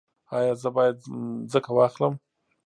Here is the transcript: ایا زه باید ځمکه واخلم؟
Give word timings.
ایا 0.37 0.53
زه 0.61 0.69
باید 0.75 0.97
ځمکه 1.51 1.71
واخلم؟ 1.73 2.13